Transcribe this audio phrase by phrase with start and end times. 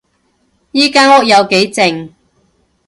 [0.71, 2.13] 依間屋有幾靜